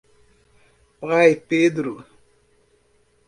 Pai 0.99 1.35
Pedro 1.37 1.93